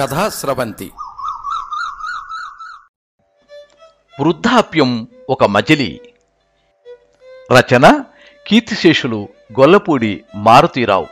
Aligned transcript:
కథా 0.00 0.28
స్రవంతి 0.28 0.90
వృద్ధాప్యం 4.20 5.08
ఒక 5.28 5.44
మజిలి. 5.44 6.00
రచన 7.52 8.04
కీర్తిశేషులు 8.46 9.28
గొల్లపూడి 9.60 10.24
మారుతీరావు. 10.34 11.06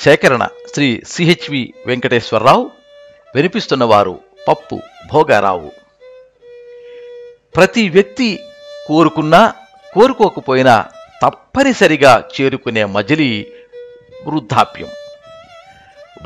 సేకరణ 0.00 0.48
శ్రీ 0.74 1.02
సిహెచ్వి 1.06 1.74
వెంకటేశ్వరరావు. 1.86 2.70
వినిపిస్తున్నవారు 3.34 4.20
పప్పు 4.48 4.80
భోగారావు. 5.12 5.72
ప్రతి 7.56 7.88
వ్యక్తి 7.88 8.40
కోరుకున్నా 8.86 9.54
కోరుకోకపోయినా 9.94 10.84
తప్పనిసరిగా 11.22 12.28
చేరుకునే 12.40 12.84
మజిలీ 12.84 13.52
వృద్ధాప్యం. 14.26 14.88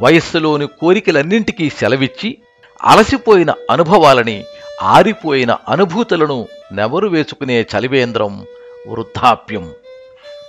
వయస్సులోని 0.02 0.66
కోరికలన్నింటికీ 0.66 1.70
సెలవిచ్చి 1.70 2.38
అలసిపోయిన 2.82 3.54
అనుభవాలని 3.70 4.44
ఆరిపోయిన 4.82 5.56
అనుభూతులను 5.68 6.48
నెవరు 6.72 7.08
వేసుకునే 7.08 7.60
చలివేంద్రం 7.60 8.46
వృద్ధాప్యం. 8.88 9.72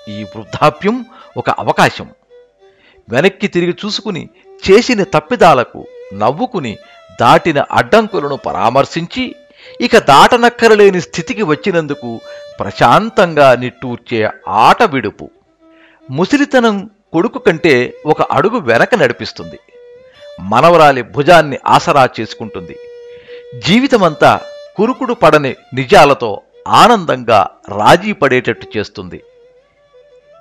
ఈ 0.09 0.23
వృద్ధాప్యం 0.23 1.05
ఒక 1.37 1.49
అవకాశం. 1.49 2.09
వెనక్కి 3.09 3.47
తిరిగి 3.47 3.75
చూసుకుని 3.85 4.29
చేసిన 4.69 5.03
తప్పిదాలకు 5.03 5.87
నవ్వుకుని 6.13 6.77
దాటిన 7.21 7.61
అడ్డంకులను 7.71 8.35
పరామర్శించి 8.35 9.35
ఇక 9.81 9.97
దాటనక్కరలేని 9.97 11.01
స్థితికి 11.01 11.43
వచ్చినందుకు 11.43 12.19
ప్రశాంతంగా 12.59 13.55
నిట్టూర్చే 13.55 14.29
ఆట 14.47 14.83
విడుపు. 14.83 15.29
ముసిలితనం 16.11 16.89
కొడుకు 17.13 17.39
కంటే 17.39 17.93
ఒక 18.05 18.21
అడుగు 18.21 18.59
వెనక 18.59 18.95
నడిపిస్తుంది. 18.95 19.59
మనవరాలి 20.39 21.01
భుజాన్ని 21.01 21.57
ఆసరా 21.67 22.09
చేసుకుంటుంది. 22.19 22.77
జీవితమంతా 23.65 24.41
కురుకుడు 24.75 25.13
పడని 25.13 25.55
నిజాలతో 25.73 26.41
ఆనందంగా 26.67 27.49
రాజీ 27.79 28.13
పడేటట్టు 28.13 28.77
చేస్తుంది. 28.77 29.23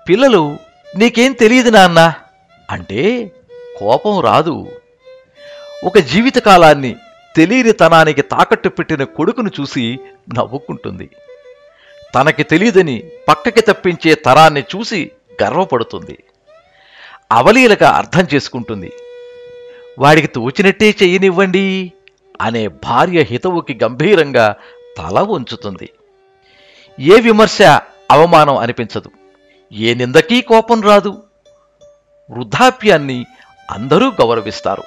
పిల్లలు 0.09 0.57
నీకేం 0.97 1.33
తెలియదు 1.33 1.71
నాన్న? 1.71 2.15
అంటే 2.71 3.31
కోపం 3.79 4.21
రాదు. 4.21 4.69
ఒక 5.85 5.99
జీవితకాలాన్ని 5.99 6.97
తెలియని 7.37 7.73
తనానికి 7.73 8.23
తాకట్టు 8.23 8.69
పెట్టిన 8.69 9.05
కొడుకును 9.05 9.51
చూసి 9.61 9.99
నవ్వుకుంటుంది. 10.35 11.11
తనకి 12.15 12.43
తెలియదని 12.43 13.03
పక్కకి 13.29 13.61
తప్పించే 13.61 14.15
తరాన్ని 14.15 14.61
చూసి 14.61 15.11
గర్వపడుతుంది. 15.43 16.19
అవలీలగా 17.33 17.91
అర్థం 17.91 18.27
చేసుకుంటుంది. 18.35 18.93
వాడికి 19.99 20.27
తోచినట్టే 20.27 20.91
చెయ్యనివ్వండి 21.03 21.93
అనే 22.41 22.69
భార్య 22.69 23.21
హితవుకి 23.21 23.79
గంభీరంగా 23.85 24.57
తల 24.99 25.19
ఉంచుతుంది 25.19 25.91
ఏ 27.01 27.21
విమర్శ 27.21 27.63
అవమానం 28.11 28.57
అనిపించదు. 28.57 29.11
ఏ 29.73 29.95
నిందకీ 29.95 30.41
కోపం 30.41 30.81
రాదు. 30.81 31.23
వృద్ధాప్యాన్ని 32.31 33.27
అందరూ 33.71 34.09
గౌరవిస్తారు. 34.09 34.83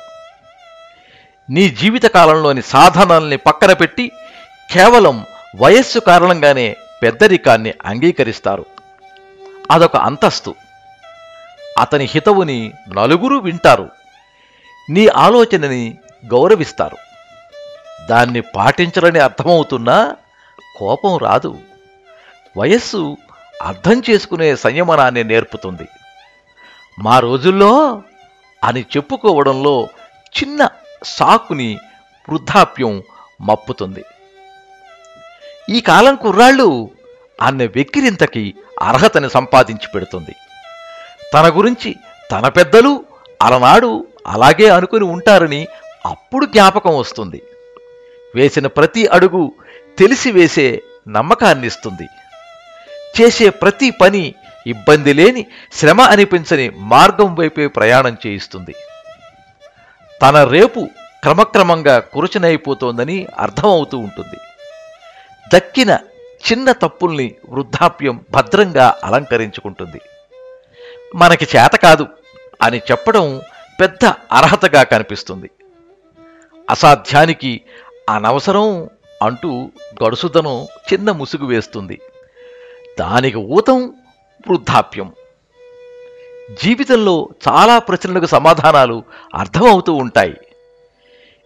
నీ 1.49 1.69
జీవితకాలంలోని 1.69 2.61
సాధనాల్ని 2.61 3.37
పక్కన 3.37 3.73
పెట్టి 3.73 4.11
కేవలం 4.73 5.25
వయస్సు 5.55 5.99
కారణంగానే 5.99 6.75
పెద్దరికాన్ని 7.03 7.73
అంగీకరిస్తారు. 7.85 8.65
అదొక 9.71 9.95
అంతస్తు. 9.95 10.55
అతని 11.79 12.05
హితవుని 12.05 12.71
నలుగురు 12.93 13.35
వింటారు. 13.35 13.89
నీ 14.89 15.07
ఆలోచనని 15.07 15.97
గౌరవిస్తారు. 16.25 16.97
దాన్ని 18.09 18.41
పాటించరని 18.41 19.19
అర్థమవుతున్నా 19.19 20.15
కోపం 20.77 21.17
రాదు. 21.17 21.59
వయస్సు 22.57 23.17
అర్థం 23.61 24.01
చేసుకునే 24.09 24.55
సంయమనాన్ని 24.55 25.23
నేర్పుతుంది. 25.23 25.87
మా 26.99 27.19
రోజుల్లో 27.19 28.03
అని 28.63 28.81
చెప్పుకోవడంలో 28.81 29.87
చిన్న 30.39 30.69
సాకుని 31.03 31.77
వృద్ధాప్యం 32.29 33.03
మప్పుతుంది. 33.41 34.05
ఈ 35.69 35.79
కాలం 35.81 36.15
కుర్రాళ్ళు 36.15 36.89
అన్న 37.41 37.63
వెక్కిరింతకి 37.63 38.55
అర్హతని 38.81 39.29
సంపాదించి 39.29 39.87
పెడుతుంది. 39.95 40.35
తన 41.33 41.49
గురించి 41.49 41.95
తన 42.31 42.47
పెద్దలు 42.47 43.05
అలనాడు 43.41 44.07
అలాగే 44.27 44.69
అనుకుని 44.69 45.03
ఉంటారని 45.03 45.67
అప్పుడు 46.05 46.45
జ్ఞాపకం 46.45 46.97
వస్తుంది. 46.97 47.41
వేసిన 48.35 48.67
ప్రతి 48.67 49.07
అడుగు 49.07 49.51
తెలిసి 49.99 50.31
వేసే 50.31 50.83
నమ్మకాన్నిస్తుంది. 51.07 52.07
చేసే 53.21 53.49
ప్రతి 53.49 53.91
పని 53.91 54.35
ఇబ్బంది 54.67 55.13
లేని 55.13 55.45
శ్రమ 55.73 56.01
అనిపించని 56.01 56.69
మార్గం 56.77 57.35
వైపే 57.35 57.67
ప్రయాణం 57.67 58.17
చేయిస్తుంది. 58.27 58.75
తన 60.21 60.43
రేపు 60.43 60.87
క్రమక్రమంగా 61.23 61.99
కురుచనైపోతోందని 61.99 63.27
అర్థమవుతూ 63.39 63.97
ఉంటుంది. 63.97 64.37
దక్కిన 65.53 65.99
చిన్న 66.51 66.71
తప్పుల్ని 66.71 67.35
వృద్ధాప్యం 67.49 68.25
భద్రంగా 68.31 68.95
అలంకరించుకుంటుంది. 69.03 70.01
మనకి 71.15 71.47
చేత 71.57 71.75
కాదు 71.75 72.07
అని 72.61 72.77
చెప్పడం 72.77 73.41
పెద్ద 73.81 74.13
అర్హతగా 74.31 74.83
కనిపిస్తుంది. 74.83 75.49
అసాధ్యానికి 76.69 77.61
అనవసరం 78.09 78.89
అంటూ 79.23 79.69
గడుసుదనం 80.03 80.63
చిన్న 80.63 81.11
ముసుగు 81.11 81.45
వేస్తుంది. 81.45 82.01
దానికి 82.99 83.37
ఊతం 83.37 83.93
వృద్ధాప్యం. 84.49 85.11
జీవితంలో 86.63 87.29
చాలా 87.47 87.79
ప్రశ్నలకు 87.79 88.25
సమాధానాలు 88.25 89.03
అర్థమవుతూ 89.35 89.93
ఉంటాయి. 89.93 90.37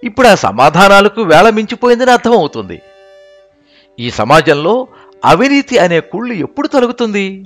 ఇప్పుడు 0.03 0.27
ఆ 0.27 0.35
సమాధానాలకు 0.35 1.21
వేళ 1.21 1.49
మించిపోయిందని 1.49 2.11
అర్థమవుతుంది. 2.11 2.81
ఈ 3.99 4.11
సమాజంలో 4.11 4.87
అవినీతి 5.25 5.77
అనే 5.77 5.99
కుళ్ళు 5.99 6.33
ఎప్పుడు 6.33 6.67
తొలగుతుంది? 6.67 7.45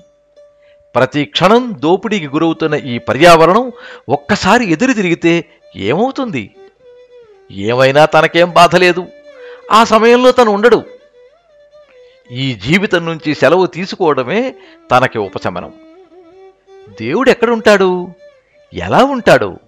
ప్రతి 0.97 1.25
క్షణం 1.25 1.75
దోపిడీకి 1.79 2.27
గురవుతున్న 2.27 2.75
ఈ 2.75 2.97
పర్యావరణం 2.97 3.71
ఒక్కసారి 4.09 4.71
ఎదురు 4.71 4.93
తిరిగితే 4.93 5.45
ఏమవుతుంది? 5.75 6.55
ఏమైనా 7.51 8.05
తనకేం 8.05 8.49
బాధ 8.49 8.75
లేదు. 8.75 9.05
ఆ 9.71 9.83
సమయంలో 9.83 10.31
తను 10.31 10.51
ఉండడు. 10.51 10.83
ఈ 12.31 12.53
జీవితం 12.53 13.05
నుంచి 13.05 13.35
సెలవు 13.35 13.65
తీసుకోవడమే 13.65 14.55
తనకి 14.91 15.19
ఉపశమనం. 15.19 15.73
దేవుడు 17.01 17.29
ఎక్కడుంటాడు? 17.29 18.09
ఎలా 18.73 19.03
ఉంటాడు? 19.03 19.59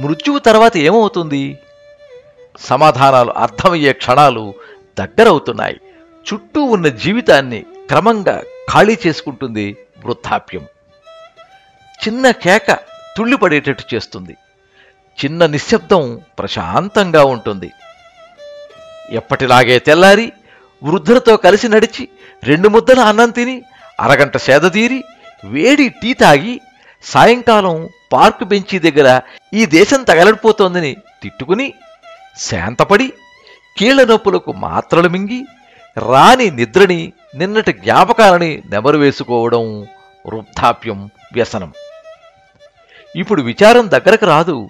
మృత్యువు 0.00 0.38
తర్వాత 0.38 0.76
ఏమవుతుంది? 0.76 1.58
సమాధానాలు 2.60 3.30
అర్థమయ్యే 3.30 3.92
క్షణాలు 3.92 4.54
దగ్గరవుతున్నాయి. 4.98 5.80
చుట్టూ 6.34 6.62
ఉన్న 6.62 6.88
జీవితాన్ని 6.88 7.60
క్రమంగా 7.60 8.42
ఖాళీ 8.70 8.94
చేసుకుంటుంది 9.06 9.76
వృద్ధాప్యం. 10.04 10.64
చిన్న 11.98 12.30
కేక 12.30 12.78
తుళ్ళిపడేటట్టు 13.16 13.84
చేస్తుంది. 13.94 14.34
చిన్న 15.18 15.46
నిశ్శబ్దం 15.46 16.02
ప్రశాంతంగా 16.38 17.22
ఉంటుంది. 17.34 17.70
ఎప్పటిలాగే 19.20 19.78
తెల్లారి 19.78 20.32
వృద్ధులతో 20.82 21.36
కలిసి 21.36 21.68
నడిచి 21.68 22.08
రెండు 22.42 22.68
ముద్దల 22.68 23.00
అన్నం 23.00 23.30
తిని 23.30 23.62
అరగంట 24.00 24.36
సేదతీరి 24.36 24.98
వేడి 25.44 25.88
టీ 25.88 26.14
తాగి 26.14 26.60
సాయంకాలం 27.04 27.88
పార్కు 28.12 28.44
బెంచీ 28.44 28.78
దగ్గర 28.78 29.08
ఈ 29.54 29.66
దేశం 29.66 30.04
తగలడిపోతోందని 30.04 30.96
తిట్టుకుని 31.22 31.66
శాంతపడి 32.38 33.12
కీళ్ళ 33.78 34.04
నొప్పులకు 34.04 34.52
మాత్రలు 34.52 35.08
మింగి 35.08 35.40
రాని 35.96 36.50
నిద్రని 36.50 37.00
నిన్నటి 37.34 37.72
జ్ఞాపకాలని 37.72 38.62
నెమరు 38.70 38.98
వేసుకోవడం 38.98 39.82
వృద్ధాప్యం 40.26 41.10
వ్యసనం. 41.32 41.72
ఇప్పుడు 43.16 43.42
విచారం 43.42 43.90
దగ్గరకు 43.90 44.26
రాదు. 44.26 44.68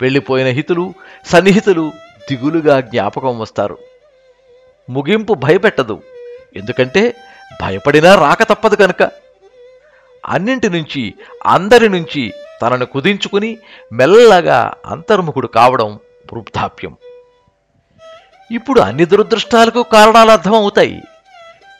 వెళ్ళిపోయిన 0.00 0.46
హితులు 0.46 0.94
సన్నిహితులు 1.26 1.92
దిగులుగా 2.30 2.80
జ్ఞాపకం 2.80 3.38
వస్తారు. 3.38 3.78
ముగింపు 4.90 5.34
భయపెట్టదు. 5.34 6.02
ఎందుకంటే 6.56 7.14
భయపడినా 7.62 8.14
రాక 8.14 8.42
తప్పదు 8.42 8.76
కనుక. 8.76 9.10
అన్నింటి 10.26 10.68
నుంచి 10.70 11.14
అందరి 11.46 11.88
నుంచి 11.88 12.32
తనను 12.62 12.86
కుదించుకుని 12.86 13.58
మెల్లగా 13.92 14.72
అంతర్ముఖుడు 14.86 15.46
కావడం 15.46 15.98
వృద్ధాప్యం. 16.32 16.96
ఇప్పుడు 18.50 18.80
అన్ని 18.80 19.04
దురదృష్టాలకు 19.04 19.82
కారణాలు 19.82 20.30
అర్థమవుతాయి. 20.30 21.02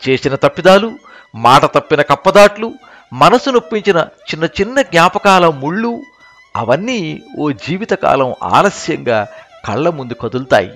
చేసిన 0.09 0.35
తప్పిదాలు 0.35 0.93
మాట 1.35 1.65
తప్పిన 1.65 2.03
కప్పదాట్లు 2.03 2.73
మనసు 3.13 3.51
నొప్పించిన 3.51 3.99
చిన్న 3.99 4.45
చిన్న 4.45 4.83
జ్ఞాపకాల 4.83 5.49
ముళ్ళు 5.49 6.03
అవన్నీ 6.57 7.23
ఓ 7.39 7.51
జీవితకాలం 7.51 8.35
ఆలస్యంగా 8.43 9.29
కళ్ళ 9.65 9.89
ముందు 9.89 10.15
కదులుతాయి. 10.15 10.71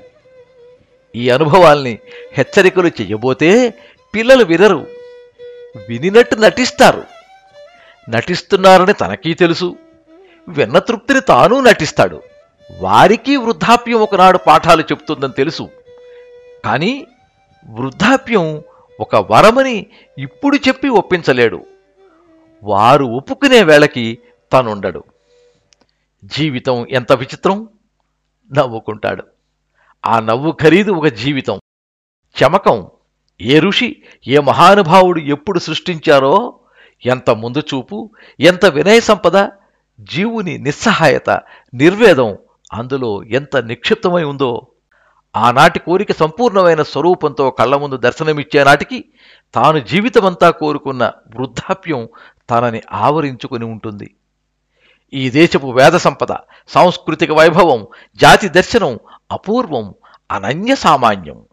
ఈ 1.17 1.31
అనుభవాల్ని 1.31 1.99
హెచ్చరికలు 2.33 2.89
చెయ్యబోతే 2.89 3.75
పిల్లలు 4.15 4.45
వినరు 4.45 4.87
వినినట్టు 5.89 6.35
నటిస్తారు. 6.35 7.05
నటిస్తున్నారని 8.09 8.93
తనకీ 8.93 9.35
తెలుసు 9.35 9.77
విన్న 10.49 10.79
తృప్తిని 10.79 11.21
తాను 11.21 11.61
నటిస్తాడు. 11.61 12.23
వారికి 12.79 13.37
వృద్ధాప్యం 13.37 14.01
ఒకనాడు 14.01 14.39
పాఠాలు 14.39 14.83
చెప్తుందని 14.83 15.33
తెలుసు. 15.33 15.69
కానీ 16.65 17.07
వృద్ధాప్యం 17.71 18.63
ఒక 19.01 19.17
వరమని 19.17 19.87
ఇప్పుడు 20.19 20.57
చెప్పి 20.57 20.89
ఒప్పించలేడు. 20.89 21.67
వారు 22.63 23.05
ఒప్పుకునే 23.05 23.63
వేళకి 23.63 24.19
తనుండడు. 24.53 25.05
జీవితం 26.25 26.87
ఎంత 26.87 27.13
విచిత్రం? 27.13 27.69
నవ్వుకుంటాడు. 28.53 29.25
ఆ 30.07 30.21
నవ్వు 30.21 30.53
ఖరీదు 30.53 30.93
ఒక 30.93 31.07
జీవితం. 31.07 31.61
చమకం. 32.43 32.87
ఏ 33.41 33.61
ఋషి 33.61 34.03
ఏ 34.29 34.39
మహానుభావుడు 34.39 35.21
ఎప్పుడు 35.21 35.59
సృష్టించారో? 35.59 36.61
ఎంత 37.07 37.31
ముందు 37.31 37.59
చూపు 37.59 38.11
ఎంత 38.41 38.67
వినయ 38.67 39.01
సంపద? 39.01 39.49
జీవుని 40.01 40.59
నిస్సహాయత 40.59 41.41
నిర్వేదం 41.75 42.39
అందులో 42.73 43.25
ఎంత 43.25 43.57
నిక్షిప్తమై 43.57 44.25
ఉందో 44.25 44.67
ఆనాటి 45.37 45.79
కోరిక 45.79 46.13
సంపూర్ణమైన 46.13 46.83
స్వరూపంతో 46.83 47.51
కళ్ళ 47.51 47.77
ముందు 47.77 47.97
దర్శనమిచ్చే 47.97 48.65
నాటికి 48.65 49.05
తాను 49.55 49.79
జీవితమంతా 49.79 50.51
కోరుకున్న 50.51 51.13
వృద్ధాప్యం 51.37 52.09
తనని 52.51 52.83
ఆవరించుకుని 52.93 53.65
ఉంటుంది. 53.65 54.15
ఈ 55.15 55.31
దేశపు 55.31 55.67
వేద 55.67 55.93
సంపద 55.93 56.37
సాంస్కృతిక 56.69 57.33
వైభవం 57.33 57.87
జాతి 58.17 58.49
దర్శనం 58.49 58.99
అపూర్వం 59.33 59.95
అనన్య 60.31 60.75
సామాన్యం. 60.75 61.45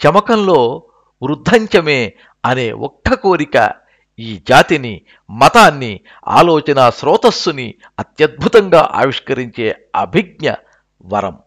చమకంలో 0.00 0.86
వృద్ధంచమే 1.22 2.12
అనే 2.44 2.72
ఒక్క 2.72 3.14
కోరిక 3.14 3.72
ఈ 4.18 4.42
జాతిని 4.48 5.02
మతాన్ని 5.30 6.00
ఆలోచన 6.28 6.90
స్రోతస్సుని 6.90 7.74
అత్యద్భుతంగా 7.98 8.88
ఆవిష్కరించే 8.92 9.88
అభిజ్ఞ 9.96 10.52
వరం. 11.04 11.38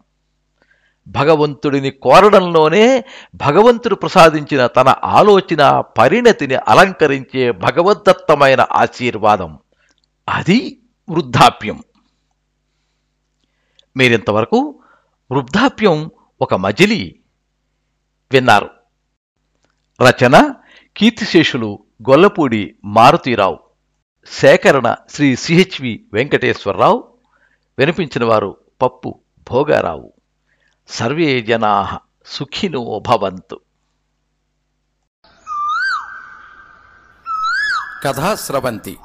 భగవంతుడిని 1.07 1.89
కోరడంలోనే 1.89 3.05
భగవంతుడు 3.35 3.95
ప్రసాదించిన 3.95 4.67
తన 4.67 4.95
ఆలోచన 5.03 5.79
పరిణతిని 5.79 6.55
అలంకరించే 6.55 7.51
భగవద్దత్తమైన 7.51 8.67
ఆశీర్వాదం. 8.71 9.59
అది 10.29 10.79
వృద్ధాప్యం. 11.09 11.83
మీరింతవరకు 13.97 14.79
వృద్ధాప్యం 15.31 16.11
ఒక 16.41 16.53
మజిలి 16.53 17.19
విన్నారు. 18.31 18.69
రచన 20.01 20.53
కీర్తిశేషులు 20.97 21.85
గొల్లపూడి 22.09 22.75
మారుతీరావు. 22.85 23.59
సేకరణ 24.25 24.95
శ్రీ 25.09 25.35
సిహెచ్వి 25.35 26.05
వెంకటేశ్వరరావు. 26.13 27.17
వినిపించిన 27.79 28.25
వారు 28.25 28.57
పప్పు 28.81 29.19
భోగారావు. 29.51 30.13
సర్వే 30.87 31.41
జనా 31.41 31.99
సుఖినో 32.25 32.99
భవంతు. 33.07 33.59
కథా 38.03 38.35
స్రవంతి. 38.35 38.97